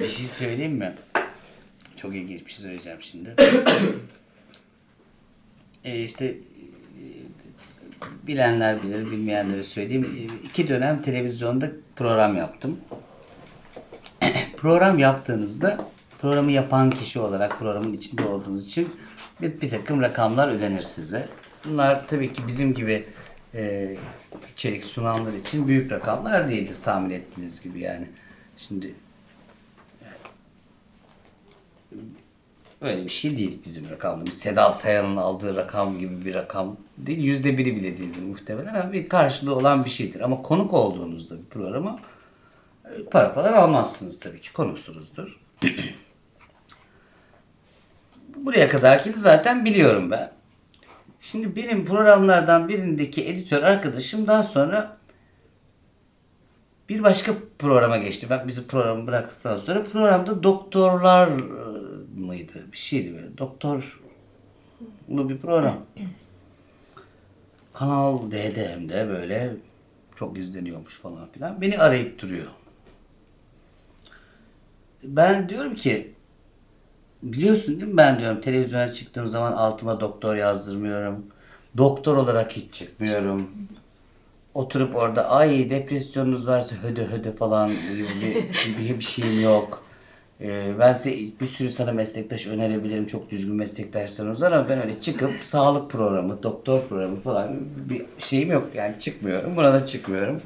Bir 0.00 0.08
şey 0.08 0.26
söyleyeyim 0.26 0.72
mi? 0.72 0.94
Çok 1.96 2.16
ilginç 2.16 2.46
bir 2.46 2.50
şey 2.50 2.62
söyleyeceğim 2.62 2.98
şimdi. 3.02 3.34
e 5.84 6.04
işte 6.04 6.34
bilenler 8.26 8.82
bilir, 8.82 9.10
bilmeyenlere 9.10 9.62
söyleyeyim. 9.62 10.30
İki 10.44 10.68
dönem 10.68 11.02
televizyonda 11.02 11.70
program 11.96 12.36
yaptım. 12.36 12.80
program 14.56 14.98
yaptığınızda 14.98 15.78
programı 16.20 16.52
yapan 16.52 16.90
kişi 16.90 17.20
olarak 17.20 17.58
programın 17.58 17.92
içinde 17.92 18.24
olduğunuz 18.24 18.66
için 18.66 18.96
bir, 19.40 19.60
bir 19.60 19.70
takım 19.70 20.02
rakamlar 20.02 20.48
ödenir 20.48 20.82
size. 20.82 21.28
Bunlar 21.64 22.08
tabii 22.08 22.32
ki 22.32 22.42
bizim 22.46 22.74
gibi 22.74 23.04
e, 23.54 23.94
içerik 24.52 24.84
sunanlar 24.84 25.32
için 25.32 25.68
büyük 25.68 25.92
rakamlar 25.92 26.48
değildir 26.48 26.76
tahmin 26.84 27.10
ettiğiniz 27.10 27.62
gibi 27.62 27.80
yani. 27.80 28.06
Şimdi 28.56 28.94
öyle 32.82 33.04
bir 33.04 33.10
şey 33.10 33.36
değil 33.36 33.58
bizim 33.64 33.90
rakamımız. 33.90 34.34
Seda 34.34 34.72
Sayan'ın 34.72 35.16
aldığı 35.16 35.56
rakam 35.56 35.98
gibi 35.98 36.24
bir 36.24 36.34
rakam 36.34 36.76
değil. 36.98 37.18
Yüzde 37.18 37.58
biri 37.58 37.76
bile 37.76 37.98
değildir 37.98 38.22
muhtemelen 38.22 38.74
ama 38.74 38.92
bir 38.92 39.08
karşılığı 39.08 39.54
olan 39.56 39.84
bir 39.84 39.90
şeydir. 39.90 40.20
Ama 40.20 40.42
konuk 40.42 40.72
olduğunuzda 40.72 41.38
bir 41.38 41.44
programa 41.44 41.98
e, 42.84 43.04
para 43.04 43.32
falan 43.32 43.52
almazsınız 43.52 44.20
tabii 44.20 44.40
ki. 44.40 44.52
Konuksunuzdur. 44.52 45.40
Buraya 48.36 48.68
kadarkini 48.68 49.16
zaten 49.16 49.64
biliyorum 49.64 50.10
ben. 50.10 50.32
Şimdi 51.20 51.56
benim 51.56 51.84
programlardan 51.84 52.68
birindeki 52.68 53.28
editör 53.28 53.62
arkadaşım 53.62 54.26
daha 54.26 54.42
sonra 54.42 54.96
bir 56.94 57.02
başka 57.02 57.34
programa 57.58 57.96
geçti. 57.96 58.26
Ben 58.30 58.48
bizi 58.48 58.66
programı 58.66 59.06
bıraktıktan 59.06 59.56
sonra 59.56 59.84
programda 59.84 60.42
doktorlar 60.42 61.28
e, 61.28 61.40
mıydı? 62.20 62.66
Bir 62.72 62.76
şeydi 62.78 63.14
böyle. 63.14 63.38
Doktorlu 63.38 63.78
bir 65.08 65.38
program. 65.38 65.76
Kanal 67.72 68.30
D'de 68.30 68.68
hem 68.68 68.88
de 68.88 69.08
böyle 69.08 69.56
çok 70.16 70.38
izleniyormuş 70.38 70.98
falan 70.98 71.28
filan. 71.32 71.60
Beni 71.60 71.78
arayıp 71.78 72.18
duruyor. 72.18 72.50
Ben 75.02 75.48
diyorum 75.48 75.74
ki 75.74 76.12
biliyorsun 77.22 77.80
değil 77.80 77.92
mi 77.92 77.96
ben 77.96 78.18
diyorum 78.18 78.40
televizyona 78.40 78.92
çıktığım 78.92 79.26
zaman 79.26 79.52
altıma 79.52 80.00
doktor 80.00 80.36
yazdırmıyorum. 80.36 81.26
Doktor 81.76 82.16
olarak 82.16 82.52
hiç 82.52 82.74
çıkmıyorum. 82.74 83.50
Oturup 84.54 84.96
orada 84.96 85.30
ay 85.30 85.70
depresyonunuz 85.70 86.46
varsa 86.46 86.76
hödö 86.76 87.04
hödö 87.04 87.32
falan 87.32 87.70
gibi 87.70 88.06
bir, 88.78 88.98
bir, 88.98 89.04
şeyim 89.04 89.40
yok. 89.40 89.82
Ee, 90.40 90.72
ben 90.78 90.92
size 90.92 91.16
bir 91.40 91.46
sürü 91.46 91.70
sana 91.70 91.92
meslektaş 91.92 92.46
önerebilirim. 92.46 93.06
Çok 93.06 93.30
düzgün 93.30 93.54
meslektaşlarımız 93.54 94.42
var 94.42 94.52
ama 94.52 94.68
ben 94.68 94.82
öyle 94.82 95.00
çıkıp 95.00 95.32
sağlık 95.44 95.90
programı, 95.90 96.42
doktor 96.42 96.80
programı 96.88 97.20
falan 97.20 97.56
bir 97.76 98.04
şeyim 98.18 98.50
yok. 98.50 98.68
Yani 98.74 98.94
çıkmıyorum. 99.00 99.56
Buna 99.56 99.72
da 99.72 99.86
çıkmıyorum. 99.86 100.40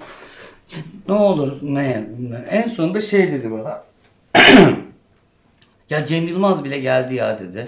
Ne 1.08 1.14
olur 1.14 1.52
ne? 1.62 2.06
En 2.50 2.68
sonunda 2.68 3.00
şey 3.00 3.32
dedi 3.32 3.50
bana. 3.50 3.82
ya 5.91 6.06
Cem 6.06 6.28
Yılmaz 6.28 6.64
bile 6.64 6.78
geldi 6.80 7.14
ya 7.14 7.41
dedi. 7.41 7.66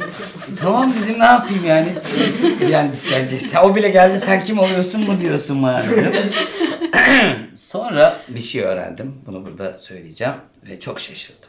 tamam 0.60 0.92
dedim 1.02 1.18
ne 1.18 1.24
yapayım 1.24 1.64
yani. 1.64 1.94
Yani 2.70 2.96
sence 2.96 3.40
sen, 3.40 3.62
o 3.62 3.76
bile 3.76 3.88
geldi 3.88 4.20
sen 4.20 4.40
kim 4.40 4.58
oluyorsun 4.58 5.00
mu 5.00 5.20
diyorsun 5.20 5.62
bana 5.62 5.84
dedim. 5.90 6.30
Sonra 7.56 8.20
bir 8.28 8.40
şey 8.40 8.62
öğrendim. 8.62 9.14
Bunu 9.26 9.46
burada 9.46 9.78
söyleyeceğim 9.78 10.34
ve 10.68 10.80
çok 10.80 11.00
şaşırdım. 11.00 11.48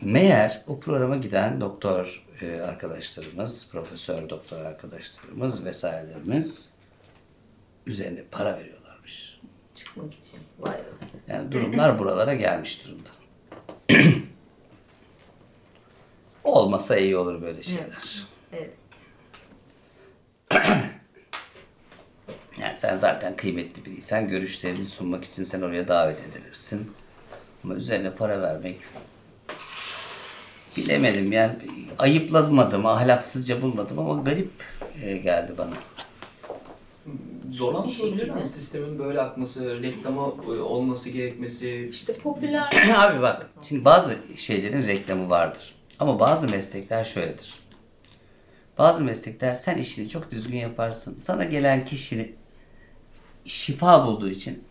Meğer 0.00 0.62
o 0.66 0.80
programa 0.80 1.16
giden 1.16 1.60
doktor 1.60 2.24
e, 2.42 2.60
arkadaşlarımız, 2.60 3.68
profesör 3.72 4.28
doktor 4.28 4.60
arkadaşlarımız 4.60 5.64
vesairelerimiz 5.64 6.70
üzerine 7.86 8.22
para 8.30 8.58
veriyorlarmış. 8.58 9.40
Çıkmak 9.74 10.14
için. 10.14 10.40
Vay 10.58 10.74
be. 10.74 11.06
Yani 11.28 11.52
durumlar 11.52 11.98
buralara 11.98 12.34
gelmiş 12.34 12.86
durumda. 12.86 13.08
Olmasa 16.46 16.96
iyi 16.96 17.16
olur 17.16 17.42
böyle 17.42 17.62
şeyler. 17.62 18.26
Evet. 18.52 18.74
Yani 22.60 22.76
sen 22.76 22.98
zaten 22.98 23.36
kıymetli 23.36 23.84
biriysen 23.84 24.28
görüşlerini 24.28 24.84
sunmak 24.84 25.24
için 25.24 25.44
sen 25.44 25.62
oraya 25.62 25.88
davet 25.88 26.18
edilirsin. 26.20 26.92
Ama 27.64 27.74
üzerine 27.74 28.10
para 28.14 28.42
vermek 28.42 28.80
bilemedim 30.76 31.32
yani 31.32 31.54
ayıplamadım, 31.98 32.86
ahlaksızca 32.86 33.62
bulmadım 33.62 33.98
ama 33.98 34.22
garip 34.22 34.50
e, 35.02 35.16
geldi 35.16 35.52
bana. 35.58 35.74
Zorlanmış 37.52 37.98
Bir 37.98 38.04
olabilir 38.04 38.30
mi? 38.30 38.48
Sistemin 38.48 38.98
böyle 38.98 39.20
akması, 39.20 39.82
reklama 39.82 40.22
e, 40.22 40.50
olması 40.60 41.10
gerekmesi. 41.10 41.88
İşte 41.90 42.14
popüler. 42.14 42.70
Abi 42.96 43.22
bak 43.22 43.50
şimdi 43.62 43.84
bazı 43.84 44.16
şeylerin 44.36 44.86
reklamı 44.86 45.30
vardır. 45.30 45.75
Ama 45.98 46.20
bazı 46.20 46.48
meslekler 46.48 47.04
şöyledir. 47.04 47.54
Bazı 48.78 49.04
meslekler 49.04 49.54
sen 49.54 49.78
işini 49.78 50.08
çok 50.08 50.30
düzgün 50.30 50.56
yaparsın. 50.56 51.18
Sana 51.18 51.44
gelen 51.44 51.84
kişinin 51.84 52.36
şifa 53.44 54.06
bulduğu 54.06 54.30
için 54.30 54.64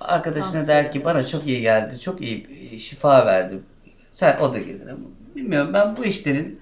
arkadaşına 0.00 0.52
Tavsiye 0.52 0.66
der 0.66 0.92
ki 0.92 1.04
bana 1.04 1.26
çok 1.26 1.46
iyi 1.46 1.60
geldi, 1.60 2.00
çok 2.00 2.20
iyi 2.20 2.46
e, 2.72 2.78
şifa 2.78 3.26
verdi. 3.26 3.58
Sen 4.12 4.40
o 4.40 4.52
da 4.52 4.58
gelir 4.58 4.86
ama 4.86 5.06
bilmiyorum 5.36 5.74
ben 5.74 5.96
bu 5.96 6.04
işlerin 6.04 6.60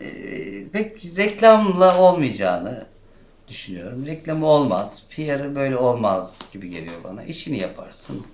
e, 0.00 0.08
pek 0.68 1.04
reklamla 1.16 1.98
olmayacağını 1.98 2.86
düşünüyorum. 3.48 4.06
Reklamı 4.06 4.46
olmaz, 4.46 5.02
PR'ı 5.10 5.54
böyle 5.54 5.76
olmaz 5.76 6.38
gibi 6.52 6.70
geliyor 6.70 7.04
bana. 7.04 7.24
İşini 7.24 7.58
yaparsın. 7.58 8.26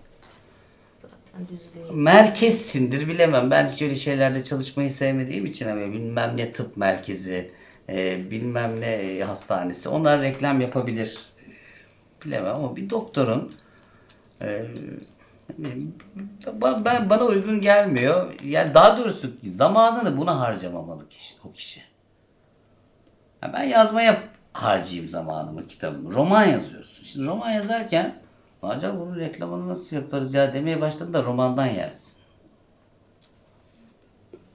Zaten. 1.33 1.97
Merkezsindir 1.97 3.09
bilemem. 3.09 3.51
Ben 3.51 3.67
hiç 3.67 3.83
öyle 3.83 3.95
şeylerde 3.95 4.45
çalışmayı 4.45 4.91
sevmediğim 4.91 5.47
için 5.47 5.69
ama 5.69 5.81
bilmem 5.81 6.37
ne 6.37 6.53
tıp 6.53 6.77
merkezi, 6.77 7.51
e, 7.89 8.31
bilmem 8.31 8.81
ne 8.81 9.25
hastanesi. 9.25 9.89
Onlar 9.89 10.21
reklam 10.23 10.61
yapabilir. 10.61 11.19
E, 11.49 11.53
Bilemem 12.27 12.55
ama 12.55 12.77
bir 12.77 12.91
doktorun 12.91 13.53
e, 14.43 14.67
ben 16.85 17.11
bana 17.11 17.25
uygun 17.25 17.61
gelmiyor. 17.61 18.35
Yani 18.45 18.75
daha 18.75 18.99
doğrusu 18.99 19.31
zamanını 19.45 20.17
buna 20.17 20.41
harcamamalı 20.41 21.09
kişi, 21.09 21.35
o 21.45 21.53
kişi. 21.53 21.81
Ya 23.43 23.53
ben 23.53 23.63
yazmaya 23.63 24.23
harcayayım 24.53 25.09
zamanımı, 25.09 25.67
kitabımı. 25.67 26.13
Roman 26.13 26.45
yazıyorsun. 26.45 27.05
Şimdi 27.05 27.27
roman 27.27 27.51
yazarken 27.51 28.22
acaba 28.69 29.01
bunun 29.01 29.19
reklamını 29.19 29.69
nasıl 29.69 29.97
yaparız 29.97 30.35
ya 30.35 30.55
demeye 30.55 30.81
başladın 30.81 31.15
da 31.15 31.23
romandan 31.23 31.67
yersin. 31.67 32.13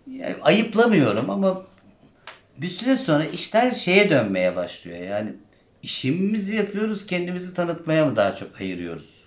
Yani 0.07 0.35
ayıplamıyorum 0.41 1.29
ama 1.29 1.63
bir 2.57 2.67
süre 2.67 2.97
sonra 2.97 3.25
işler 3.25 3.71
şeye 3.71 4.09
dönmeye 4.09 4.55
başlıyor. 4.55 4.97
Yani 4.97 5.33
işimizi 5.83 6.55
yapıyoruz, 6.55 7.05
kendimizi 7.05 7.53
tanıtmaya 7.53 8.05
mı 8.05 8.15
daha 8.15 8.35
çok 8.35 8.61
ayırıyoruz? 8.61 9.25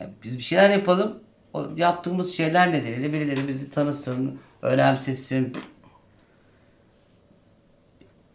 Yani 0.00 0.12
biz 0.22 0.38
bir 0.38 0.42
şeyler 0.42 0.70
yapalım, 0.70 1.22
o 1.52 1.66
yaptığımız 1.76 2.34
şeyler 2.34 2.72
nedeniyle 2.72 3.12
birileri 3.12 3.48
bizi 3.48 3.70
tanısın, 3.70 4.38
önemsesin. 4.62 5.56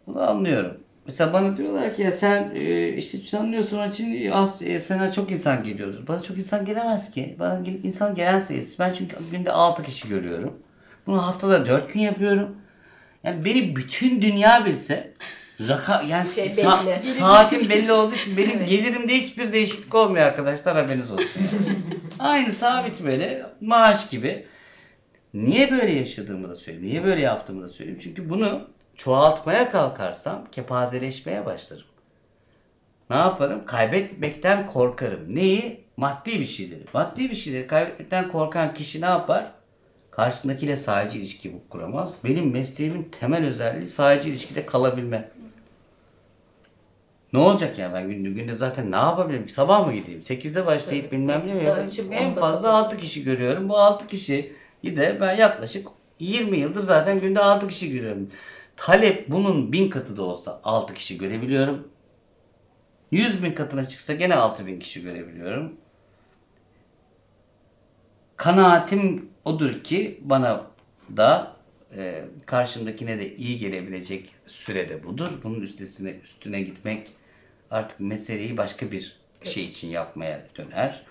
Bunu 0.06 0.22
anlıyorum. 0.30 0.80
Mesela 1.08 1.32
bana 1.32 1.56
diyorlar 1.56 1.94
ki 1.96 2.02
ya 2.02 2.12
sen 2.12 2.50
e, 2.54 2.88
işte 2.88 3.18
tanınıyorsun 3.30 3.78
onun 3.78 3.90
için 3.90 4.30
az, 4.30 4.62
e, 4.62 4.78
sana 4.80 5.12
çok 5.12 5.30
insan 5.30 5.64
geliyordur. 5.64 6.06
Bana 6.08 6.22
çok 6.22 6.38
insan 6.38 6.64
gelemez 6.64 7.10
ki. 7.10 7.36
Bana 7.38 7.60
gel- 7.60 7.84
insan 7.84 8.14
gelen 8.14 8.38
sayısı. 8.40 8.78
Ben 8.78 8.92
çünkü 8.92 9.16
günde 9.30 9.52
6 9.52 9.82
kişi 9.82 10.08
görüyorum. 10.08 10.54
Bunu 11.06 11.26
haftada 11.26 11.66
4 11.66 11.92
gün 11.94 12.00
yapıyorum. 12.00 12.56
Yani 13.24 13.44
beni 13.44 13.76
bütün 13.76 14.22
dünya 14.22 14.64
bilse 14.66 15.12
raka 15.68 16.02
yani 16.02 16.28
Şey 16.30 16.46
sa- 16.46 16.86
belli. 16.86 17.14
saatim 17.14 17.68
belli 17.70 17.92
olduğu 17.92 18.14
için 18.14 18.36
benim 18.36 18.56
Evet. 18.58 18.68
gelirimde 18.68 19.14
hiçbir 19.14 19.52
değişiklik 19.52 19.94
olmuyor 19.94 20.26
arkadaşlar 20.26 20.76
haberiniz 20.76 21.10
olsun. 21.10 21.42
Aynı 22.18 22.52
sabit 22.52 23.04
böyle 23.04 23.46
maaş 23.60 24.08
gibi. 24.10 24.46
Niye 25.34 25.70
böyle 25.70 25.92
yaşadığımı 25.92 26.48
da 26.48 26.56
söyleyeyim. 26.56 26.86
Niye 26.86 27.04
böyle 27.04 27.20
yaptığımı 27.20 27.62
da 27.62 27.68
söyleyeyim. 27.68 28.00
Çünkü 28.02 28.30
bunu 28.30 28.68
çoğaltmaya 28.98 29.70
kalkarsam 29.70 30.44
kepazeleşmeye 30.52 31.46
başlarım. 31.46 31.84
Ne 33.10 33.16
yaparım? 33.16 33.66
Kaybetmekten 33.66 34.66
korkarım. 34.66 35.36
Neyi? 35.36 35.84
Maddi 35.96 36.40
bir 36.40 36.46
şeyleri. 36.46 36.84
Maddi 36.92 37.30
bir 37.30 37.34
şeyleri 37.34 37.66
kaybetmekten 37.66 38.28
korkan 38.28 38.74
kişi 38.74 39.00
ne 39.00 39.06
yapar? 39.06 39.52
Karşısındakiyle 40.10 40.76
sahici 40.76 41.18
ilişki 41.18 41.52
kuramaz. 41.70 42.10
Benim 42.24 42.50
mesleğimin 42.52 43.08
temel 43.20 43.46
özelliği 43.46 43.88
sahici 43.88 44.28
ilişkide 44.30 44.66
kalabilme. 44.66 45.28
Ne 47.32 47.38
olacak 47.38 47.78
ya 47.78 47.94
ben 47.94 48.08
günde, 48.08 48.28
günde 48.28 48.54
zaten 48.54 48.92
ne 48.92 48.96
yapabilirim 48.96 49.46
ki? 49.46 49.52
Sabah 49.52 49.86
mı 49.86 49.92
gideyim? 49.92 50.20
8'de 50.20 50.66
başlayıp 50.66 51.10
Tabii, 51.10 51.16
bilmem 51.20 51.42
ne 51.46 51.54
mi 51.54 51.60
8'de 51.60 51.68
yapayım? 51.68 52.12
En 52.12 52.32
10'da 52.32 52.40
fazla 52.40 52.68
kapatıp. 52.68 52.92
6 52.92 52.96
kişi 52.96 53.24
görüyorum. 53.24 53.68
Bu 53.68 53.78
6 53.78 54.06
kişi 54.06 54.52
de 54.84 55.18
ben 55.20 55.36
yaklaşık 55.36 55.88
20 56.18 56.58
yıldır 56.58 56.82
zaten 56.82 57.20
günde 57.20 57.40
6 57.40 57.68
kişi 57.68 57.90
görüyorum. 57.92 58.30
Talep 58.78 59.30
bunun 59.30 59.72
bin 59.72 59.90
katı 59.90 60.16
da 60.16 60.22
olsa 60.22 60.60
6 60.64 60.94
kişi 60.94 61.18
görebiliyorum. 61.18 61.88
100 63.10 63.42
bin 63.42 63.52
katına 63.52 63.88
çıksa 63.88 64.14
gene 64.14 64.34
6 64.34 64.66
bin 64.66 64.78
kişi 64.78 65.02
görebiliyorum. 65.02 65.72
Kanaatim 68.36 69.28
odur 69.44 69.84
ki 69.84 70.20
bana 70.22 70.66
da 71.16 71.56
e, 71.96 72.24
karşımdakine 72.46 73.18
de 73.18 73.36
iyi 73.36 73.58
gelebilecek 73.58 74.34
sürede 74.46 75.04
budur. 75.04 75.28
Bunun 75.44 75.60
üstesine 75.60 76.10
üstüne 76.10 76.62
gitmek 76.62 77.12
artık 77.70 78.00
meseleyi 78.00 78.56
başka 78.56 78.90
bir 78.92 79.20
şey 79.44 79.64
için 79.64 79.88
yapmaya 79.88 80.46
döner. 80.58 81.02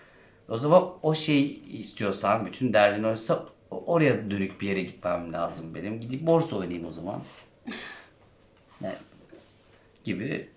O 0.50 0.58
zaman 0.58 0.94
o 1.02 1.16
şeyi 1.16 1.66
istiyorsan, 1.66 2.46
bütün 2.46 2.74
derdin 2.74 3.04
oysa 3.04 3.46
oraya 3.72 4.32
dönük 4.32 4.62
bir 4.62 4.68
yere 4.68 4.82
gitmem 4.82 5.34
lazım 5.34 5.76
benim. 5.76 6.00
Gidip 6.00 6.22
borsa 6.28 6.56
oynayayım 6.56 6.88
o 6.88 6.92
zaman. 6.92 7.24
Gibi 10.04 10.50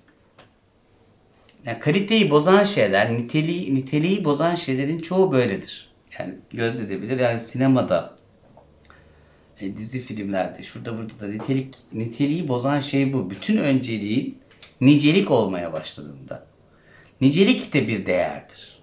yani 1.66 1.78
kaliteyi 1.80 2.30
bozan 2.30 2.64
şeyler, 2.64 3.12
niteliği, 3.14 3.74
niteliği 3.74 4.24
bozan 4.24 4.54
şeylerin 4.54 4.98
çoğu 4.98 5.32
böyledir. 5.32 5.92
Yani 6.18 6.34
gözledebilir. 6.50 7.20
Yani 7.20 7.40
sinemada, 7.40 8.16
e, 9.60 9.76
dizi 9.76 10.00
filmlerde, 10.00 10.62
şurada 10.62 10.98
burada 10.98 11.20
da 11.20 11.28
nitelik, 11.28 11.76
niteliği 11.92 12.48
bozan 12.48 12.80
şey 12.80 13.12
bu. 13.12 13.30
Bütün 13.30 13.56
önceliğin 13.56 14.38
nicelik 14.80 15.30
olmaya 15.30 15.72
başladığında. 15.72 16.46
Nicelik 17.20 17.72
de 17.72 17.88
bir 17.88 18.06
değerdir. 18.06 18.82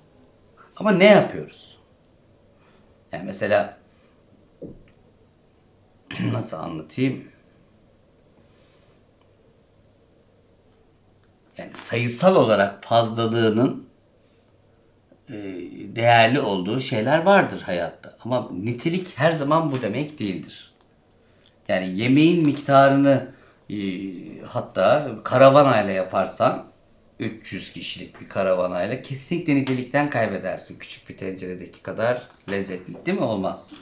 Ama 0.75 0.91
ne 0.91 1.05
yapıyoruz? 1.05 1.77
Yani 3.11 3.23
mesela 3.25 3.77
nasıl 6.31 6.57
anlatayım? 6.57 7.23
Yani 11.57 11.73
sayısal 11.73 12.35
olarak 12.35 12.83
fazlalığının 12.83 13.87
e, 15.29 15.33
değerli 15.95 16.39
olduğu 16.39 16.79
şeyler 16.79 17.23
vardır 17.23 17.61
hayatta. 17.61 18.17
Ama 18.25 18.49
nitelik 18.51 19.17
her 19.17 19.31
zaman 19.31 19.71
bu 19.71 19.81
demek 19.81 20.19
değildir. 20.19 20.73
Yani 21.67 21.99
yemeğin 21.99 22.45
miktarını 22.45 23.27
e, 23.69 23.77
hatta 24.45 25.15
karavanayla 25.23 25.93
yaparsan 25.93 26.67
300 27.19 27.71
kişilik 27.71 28.21
bir 28.21 28.29
karavanayla 28.29 29.01
kesinlikle 29.01 29.55
nitelikten 29.55 30.09
kaybedersin. 30.09 30.79
Küçük 30.79 31.09
bir 31.09 31.17
tenceredeki 31.17 31.81
kadar 31.81 32.23
lezzetli 32.51 33.05
değil 33.05 33.17
mi? 33.17 33.23
Olmaz. 33.23 33.73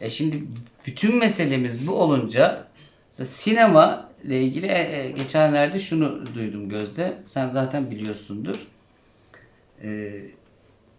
E 0.00 0.10
şimdi 0.10 0.44
bütün 0.86 1.16
meselemiz 1.16 1.86
bu 1.86 1.92
olunca 1.92 2.64
sinema 3.12 4.09
ile 4.24 4.42
ilgili 4.42 4.66
e, 4.66 5.00
e, 5.00 5.10
geçenlerde 5.10 5.78
şunu 5.78 6.34
duydum 6.34 6.68
Gözde. 6.68 7.12
Sen 7.26 7.50
zaten 7.50 7.90
biliyorsundur. 7.90 8.66
E, 9.82 10.20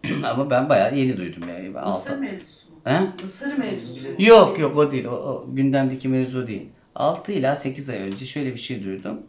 ama 0.24 0.50
ben 0.50 0.68
bayağı 0.68 0.96
yeni 0.96 1.16
duydum 1.16 1.42
yani. 1.48 1.68
Mısır 1.68 1.80
altı- 1.80 2.16
mevzusu 2.16 2.70
mu? 2.70 2.76
He? 2.84 3.00
Mısır 3.22 3.58
mevzusu. 3.58 4.06
Yok 4.18 4.58
yok 4.58 4.76
o 4.76 4.92
değil. 4.92 5.04
O, 5.04 5.10
o 5.10 5.46
gündemdeki 5.54 6.08
mevzu 6.08 6.46
değil. 6.46 6.68
6 6.94 7.32
ila 7.32 7.56
8 7.56 7.88
ay 7.88 7.98
önce 7.98 8.24
şöyle 8.26 8.54
bir 8.54 8.58
şey 8.58 8.84
duydum. 8.84 9.20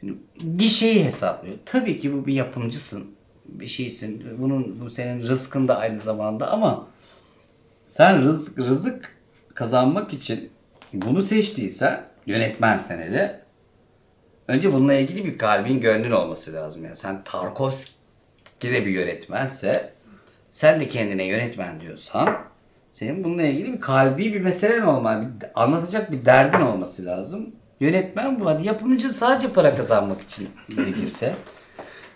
Şimdi 0.00 0.14
gişeyi 0.56 1.04
hesaplıyor. 1.04 1.56
Tabii 1.64 1.98
ki 1.98 2.12
bu 2.12 2.26
bir 2.26 2.32
yapımcısın. 2.34 3.10
Bir 3.44 3.66
şeysin. 3.66 4.24
Bunun 4.38 4.80
bu 4.80 4.90
senin 4.90 5.22
rızkın 5.22 5.68
da 5.68 5.78
aynı 5.78 5.98
zamanda 5.98 6.50
ama 6.50 6.86
sen 7.86 8.24
rızık, 8.24 8.58
rızık 8.58 9.16
kazanmak 9.54 10.12
için 10.12 10.50
bunu 10.92 11.22
seçtiysen 11.22 12.04
yönetmen 12.32 12.78
senede 12.78 13.40
önce 14.48 14.72
bununla 14.72 14.94
ilgili 14.94 15.24
bir 15.24 15.38
kalbin 15.38 15.80
gönlün 15.80 16.10
olması 16.10 16.52
lazım. 16.54 16.84
Yani 16.84 16.96
sen 16.96 17.24
Tarkovski 17.24 17.92
de 18.62 18.86
bir 18.86 18.90
yönetmense 18.90 19.92
sen 20.52 20.80
de 20.80 20.88
kendine 20.88 21.24
yönetmen 21.24 21.80
diyorsan 21.80 22.38
senin 22.92 23.24
bununla 23.24 23.42
ilgili 23.42 23.72
bir 23.72 23.80
kalbi 23.80 24.34
bir 24.34 24.40
meselen 24.40 24.82
olmalı. 24.82 25.30
Bir, 25.40 25.46
anlatacak 25.54 26.12
bir 26.12 26.24
derdin 26.24 26.60
olması 26.60 27.06
lazım. 27.06 27.54
Yönetmen 27.80 28.40
bu. 28.40 28.46
Hadi 28.46 28.66
yapımcı 28.66 29.08
sadece 29.08 29.48
para 29.52 29.76
kazanmak 29.76 30.20
için 30.22 30.48
girse. 30.68 31.34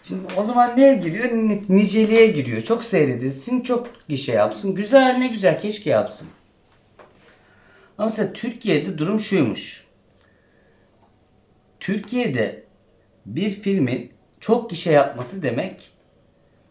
Şimdi 0.05 0.23
o 0.37 0.45
zaman 0.45 0.77
neye 0.77 0.95
giriyor? 0.95 1.25
Ni- 1.33 1.63
Niceliğe 1.69 2.27
giriyor. 2.27 2.63
Çok 2.63 2.85
seyredilsin, 2.85 3.61
çok 3.61 3.89
gişe 4.09 4.33
yapsın. 4.33 4.75
Güzel 4.75 5.17
ne 5.19 5.27
güzel 5.29 5.61
keşke 5.61 5.91
yapsın. 5.91 6.29
Ama 7.99 8.09
mesela 8.09 8.33
Türkiye'de 8.33 8.99
durum 8.99 9.21
şuymuş. 9.21 9.85
Türkiye'de 11.83 12.65
bir 13.27 13.51
filmin 13.51 14.13
çok 14.41 14.71
gişe 14.71 14.93
yapması 14.93 15.43
demek 15.43 15.91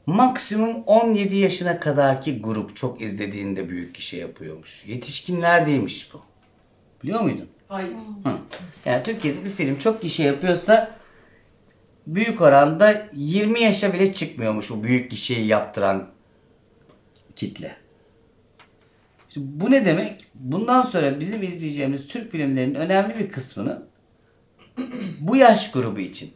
maksimum 0.06 0.84
17 0.84 1.36
yaşına 1.36 1.80
kadarki 1.80 2.42
grup 2.42 2.76
çok 2.76 3.02
izlediğinde 3.02 3.70
büyük 3.70 3.96
gişe 3.96 4.18
yapıyormuş. 4.18 4.86
Yetişkinler 4.86 5.68
değilmiş 5.68 6.14
bu. 6.14 6.22
Biliyor 7.04 7.22
muydun? 7.22 7.48
Hayır. 7.68 7.90
Hı. 8.24 8.38
Yani 8.86 9.04
Türkiye'de 9.04 9.46
bir 9.46 9.50
film 9.50 9.78
çok 9.80 10.02
gişe 10.02 10.24
yapıyorsa 10.24 10.96
büyük 12.08 12.42
oranda 12.42 13.08
20 13.14 13.62
yaşa 13.62 13.94
bile 13.94 14.14
çıkmıyormuş 14.14 14.72
o 14.72 14.84
büyük 14.84 15.12
gişeyi 15.12 15.48
yaptıran 15.48 16.10
kitle. 17.36 17.76
Şimdi 19.30 19.48
bu 19.50 19.72
ne 19.72 19.86
demek? 19.86 20.26
Bundan 20.36 20.82
sonra 20.82 21.20
bizim 21.20 21.44
izleyeceğimiz 21.44 22.08
Türk 22.08 22.32
filmlerinin 22.32 22.76
önemli 22.76 23.20
bir 23.20 23.30
kısmını 23.30 23.91
bu 25.20 25.36
yaş 25.36 25.72
grubu 25.72 26.00
için 26.00 26.34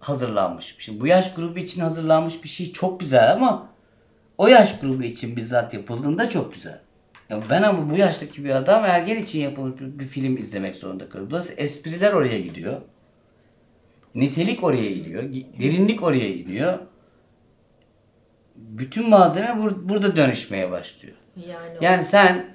hazırlanmış. 0.00 0.76
Şimdi 0.78 1.00
bu 1.00 1.06
yaş 1.06 1.34
grubu 1.34 1.58
için 1.58 1.80
hazırlanmış 1.80 2.44
bir 2.44 2.48
şey 2.48 2.72
çok 2.72 3.00
güzel 3.00 3.32
ama 3.32 3.68
o 4.38 4.48
yaş 4.48 4.80
grubu 4.80 5.02
için 5.02 5.36
bizzat 5.36 5.74
yapıldığında 5.74 6.28
çok 6.28 6.54
güzel. 6.54 6.80
Ya 7.30 7.40
ben 7.50 7.62
ama 7.62 7.90
bu 7.90 7.96
yaştaki 7.96 8.44
bir 8.44 8.50
adam 8.50 8.84
ergen 8.84 9.16
için 9.22 9.38
yapılmış 9.40 9.80
bir, 9.80 9.98
bir 9.98 10.06
film 10.06 10.36
izlemek 10.36 10.76
zorunda 10.76 11.08
kalıyorum. 11.08 11.30
Dolayısıyla 11.30 11.62
espriler 11.62 12.12
oraya 12.12 12.40
gidiyor. 12.40 12.80
Nitelik 14.14 14.64
oraya 14.64 14.90
gidiyor. 14.92 15.22
gi- 15.22 15.62
Derinlik 15.62 16.02
oraya 16.02 16.32
gidiyor. 16.32 16.78
Bütün 18.56 19.08
malzeme 19.08 19.48
bur- 19.48 19.88
burada 19.88 20.16
dönüşmeye 20.16 20.70
başlıyor. 20.70 21.16
Yani, 21.36 21.76
Yani 21.80 22.04
sen 22.04 22.54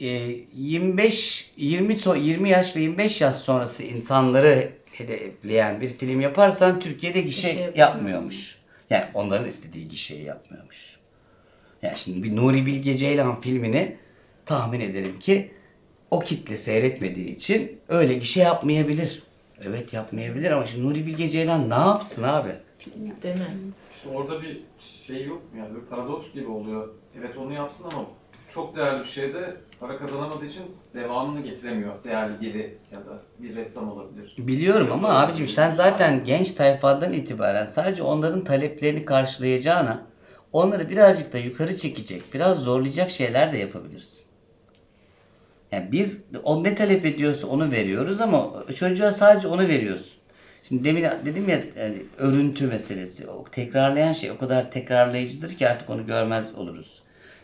25 0.00 1.52
20 1.56 1.94
so- 1.94 2.18
20 2.20 2.50
yaş 2.50 2.76
ve 2.76 2.80
25 2.80 3.20
yaş 3.20 3.34
sonrası 3.34 3.82
insanları 3.82 4.72
hedefleyen 4.92 5.80
bir 5.80 5.88
film 5.88 6.20
yaparsan 6.20 6.80
Türkiye'de 6.80 7.20
gişe 7.20 7.48
yapamıyorsun. 7.48 7.78
yapmıyormuş. 7.80 8.58
Yani 8.90 9.04
onların 9.14 9.48
istediği 9.48 9.88
gişeyi 9.88 10.24
yapmıyormuş. 10.24 10.96
Yani 11.82 11.98
şimdi 11.98 12.22
bir 12.22 12.36
Nuri 12.36 12.66
Bilge 12.66 12.96
Ceylan 12.96 13.40
filmini 13.40 13.96
tahmin 14.46 14.80
ederim 14.80 15.18
ki 15.18 15.50
o 16.10 16.20
kitle 16.20 16.56
seyretmediği 16.56 17.36
için 17.36 17.80
öyle 17.88 18.14
gişe 18.14 18.40
yapmayabilir. 18.40 19.22
Evet 19.62 19.92
yapmayabilir 19.92 20.50
ama 20.50 20.66
şimdi 20.66 20.86
Nuri 20.86 21.06
Bilge 21.06 21.28
Ceylan 21.30 21.70
ne 21.70 21.74
yapsın 21.74 22.22
abi? 22.22 22.52
değil 23.22 23.34
mi? 23.34 23.40
İşte 23.96 24.08
orada 24.08 24.42
bir 24.42 24.60
şey 25.06 25.24
yok 25.24 25.52
mu 25.52 25.58
yani 25.58 25.74
bir 25.76 25.80
paradoks 25.80 26.32
gibi 26.32 26.46
oluyor. 26.46 26.88
Evet 27.18 27.36
onu 27.36 27.52
yapsın 27.52 27.84
ama 27.92 28.06
çok 28.54 28.76
değerli 28.76 29.00
bir 29.00 29.08
şeyde 29.08 29.56
para 29.80 29.98
kazanamadığı 29.98 30.46
için 30.46 30.62
devamını 30.94 31.40
getiremiyor. 31.40 32.04
Değerli 32.04 32.40
biri 32.40 32.78
ya 32.92 32.98
da 32.98 33.18
bir 33.38 33.56
ressam 33.56 33.90
olabilir. 33.90 34.34
Biliyorum 34.38 34.88
ama 34.92 35.20
abicim 35.20 35.48
sen 35.48 35.70
zaten 35.70 36.24
genç 36.24 36.52
tayfadan 36.52 37.12
itibaren 37.12 37.66
sadece 37.66 38.02
onların 38.02 38.44
taleplerini 38.44 39.04
karşılayacağına 39.04 40.06
onları 40.52 40.90
birazcık 40.90 41.32
da 41.32 41.38
yukarı 41.38 41.76
çekecek, 41.76 42.22
biraz 42.34 42.58
zorlayacak 42.58 43.10
şeyler 43.10 43.52
de 43.52 43.58
yapabilirsin. 43.58 44.24
Yani 45.72 45.92
biz 45.92 46.24
o 46.44 46.64
ne 46.64 46.74
talep 46.74 47.06
ediyorsa 47.06 47.46
onu 47.46 47.72
veriyoruz 47.72 48.20
ama 48.20 48.64
çocuğa 48.74 49.12
sadece 49.12 49.48
onu 49.48 49.68
veriyorsun. 49.68 50.18
Şimdi 50.62 50.84
demin 50.84 51.02
dedim 51.02 51.48
ya 51.48 51.60
yani 51.78 52.02
örüntü 52.16 52.66
meselesi. 52.66 53.30
O 53.30 53.44
tekrarlayan 53.44 54.12
şey 54.12 54.30
o 54.30 54.38
kadar 54.38 54.70
tekrarlayıcıdır 54.70 55.56
ki 55.56 55.68
artık 55.68 55.90
onu 55.90 56.06
görmez 56.06 56.54
oluruz. 56.54 57.02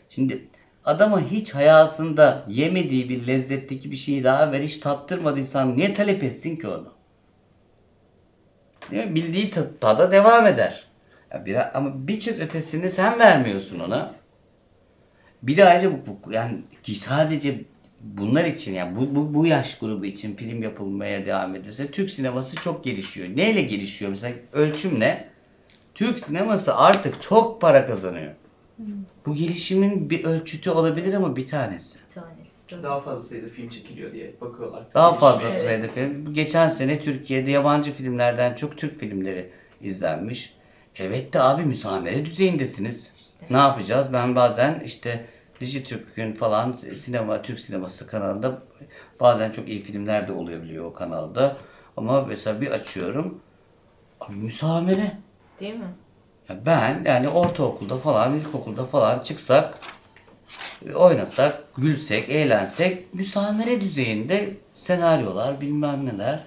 Şimdi 0.09 0.49
adama 0.85 1.21
hiç 1.21 1.55
hayatında 1.55 2.45
yemediği 2.49 3.09
bir 3.09 3.27
lezzetteki 3.27 3.91
bir 3.91 3.97
şeyi 3.97 4.25
daha 4.25 4.53
ver 4.53 4.61
hiç 4.61 4.79
tattırmadıysan 4.79 5.77
niye 5.77 5.95
talep 5.95 6.23
etsin 6.23 6.57
ki 6.57 6.69
onu? 6.69 6.93
Değil 8.91 9.07
mi? 9.07 9.15
Bildiği 9.15 9.51
ta- 9.51 9.79
tada 9.81 10.13
devam 10.13 10.47
eder. 10.47 10.85
Ya 11.31 11.47
biraz, 11.47 11.67
ama 11.75 12.09
bir 12.09 12.21
çıt 12.21 12.41
ötesini 12.41 12.91
sen 12.91 13.19
vermiyorsun 13.19 13.81
ona. 13.81 14.15
Bir 15.43 15.57
de 15.57 15.65
ayrıca 15.65 15.93
bu, 15.93 15.97
bu 16.27 16.33
yani 16.33 16.59
ki 16.83 16.95
sadece 16.95 17.61
bunlar 18.01 18.45
için 18.45 18.75
yani 18.75 18.97
bu, 18.97 19.15
bu, 19.15 19.35
bu 19.35 19.47
yaş 19.47 19.79
grubu 19.79 20.05
için 20.05 20.37
film 20.37 20.63
yapılmaya 20.63 21.27
devam 21.27 21.55
edilse 21.55 21.91
Türk 21.91 22.11
sineması 22.11 22.57
çok 22.57 22.85
gelişiyor. 22.85 23.29
Neyle 23.37 23.63
gelişiyor? 23.63 24.11
Mesela 24.11 24.35
ölçüm 24.53 25.01
ne? 25.01 25.29
Türk 25.95 26.21
sineması 26.21 26.77
artık 26.77 27.23
çok 27.23 27.61
para 27.61 27.87
kazanıyor. 27.87 28.33
Bu 29.27 29.35
gelişimin 29.35 30.11
bir 30.11 30.25
ölçütü 30.25 30.71
olabilir 30.71 31.15
ama 31.15 31.37
bir 31.37 31.47
tanesi. 31.49 31.99
Bir 32.11 32.15
tanesi. 32.21 32.67
tabii. 32.69 32.83
Daha 32.83 33.01
fazla 33.01 33.29
sayıda 33.29 33.49
film 33.49 33.69
çekiliyor 33.69 34.13
diye 34.13 34.35
bakıyorlar. 34.41 34.85
Daha 34.95 35.19
fazla 35.19 35.49
Evet. 35.49 35.65
sayıda 35.65 35.89
film. 35.89 36.35
Geçen 36.35 36.69
sene 36.69 37.01
Türkiye'de 37.01 37.51
yabancı 37.51 37.93
filmlerden 37.93 38.55
çok 38.55 38.79
Türk 38.79 39.01
filmleri 39.01 39.51
izlenmiş. 39.81 40.55
Evet 40.97 41.33
de 41.33 41.41
abi 41.41 41.65
müsamere 41.65 42.25
düzeyindesiniz. 42.25 43.15
Ne 43.51 43.57
yapacağız? 43.57 44.13
Ben 44.13 44.37
bazen 44.37 44.81
işte 44.85 45.27
Dijitürk'ün 45.61 46.33
falan 46.33 46.73
sinema, 46.73 47.43
Türk 47.43 47.61
sineması 47.61 48.07
kanalında 48.07 48.63
bazen 49.21 49.51
çok 49.51 49.69
iyi 49.69 49.83
filmler 49.83 50.29
de 50.29 50.33
olabiliyor 50.33 50.85
o 50.85 50.93
kanalda. 50.93 51.57
Ama 51.97 52.23
mesela 52.23 52.61
bir 52.61 52.71
açıyorum. 52.71 53.41
Abi 54.21 54.35
müsamere. 54.37 55.13
Değil 55.61 55.75
mi? 55.75 55.95
Ben 56.67 57.03
yani 57.07 57.29
ortaokulda 57.29 57.99
falan, 57.99 58.35
ilkokulda 58.35 58.85
falan 58.85 59.19
çıksak, 59.19 59.79
oynasak, 60.95 61.63
gülsek, 61.77 62.29
eğlensek 62.29 63.15
müsamere 63.15 63.81
düzeyinde 63.81 64.51
senaryolar 64.75 65.61
bilmem 65.61 66.07
neler. 66.07 66.41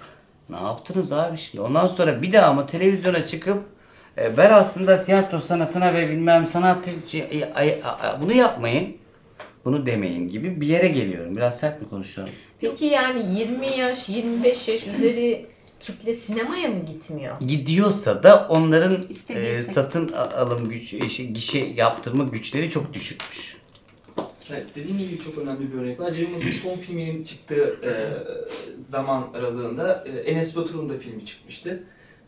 Ne 0.49 0.55
yaptınız 0.55 1.13
abi 1.13 1.37
şimdi? 1.37 1.61
Ondan 1.61 1.87
sonra 1.87 2.21
bir 2.21 2.31
daha 2.31 2.47
ama 2.47 2.65
televizyona 2.65 3.27
çıkıp 3.27 3.63
e, 4.17 4.37
ben 4.37 4.53
aslında 4.53 5.03
tiyatro 5.03 5.41
sanatına 5.41 5.93
ve 5.93 6.09
bilmem 6.09 6.45
sanat 6.45 6.89
bunu 8.21 8.33
yapmayın. 8.33 8.97
Bunu 9.65 9.85
demeyin 9.85 10.29
gibi 10.29 10.61
bir 10.61 10.67
yere 10.67 10.87
geliyorum. 10.87 11.35
Biraz 11.35 11.59
sert 11.59 11.81
mi 11.81 11.89
konuşuyorum? 11.89 12.33
Peki 12.59 12.85
yani 12.85 13.39
20 13.39 13.67
yaş, 13.67 14.09
25 14.09 14.67
yaş 14.67 14.87
üzeri 14.87 15.52
kitle 15.83 16.13
sinemaya 16.13 16.67
mı 16.67 16.85
gitmiyor? 16.85 17.39
Gidiyorsa 17.47 18.23
da 18.23 18.47
onların 18.49 19.07
e, 19.29 19.63
satın 19.63 20.11
alım 20.13 20.69
güç, 20.69 20.93
e, 20.93 21.09
şey, 21.09 21.27
gişe 21.27 21.59
yaptırma 21.59 22.23
güçleri 22.23 22.69
çok 22.69 22.93
düşükmüş. 22.93 23.57
Evet, 24.49 24.65
dediğin 24.75 24.97
gibi 24.97 25.19
çok 25.23 25.37
önemli 25.37 25.73
bir 25.73 25.77
örnek 25.77 25.99
var. 25.99 26.11
Cem 26.11 26.23
Yılmaz'ın 26.23 26.51
son 26.51 26.77
filminin 26.77 27.23
çıktığı 27.23 27.79
e, 27.83 27.91
zaman 28.81 29.29
aralığında 29.33 30.03
e, 30.07 30.11
Enes 30.19 30.55
Batur'un 30.55 30.89
da 30.89 30.97
filmi 30.97 31.25
çıkmıştı. 31.25 31.83